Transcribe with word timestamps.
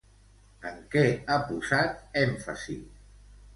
En 0.69 0.79
què 0.95 1.03
ha 1.27 1.37
posat 1.51 2.19
èmfasi? 2.25 2.81